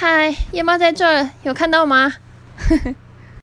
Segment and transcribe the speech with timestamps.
[0.00, 2.14] 嗨夜猫在这儿有看到吗？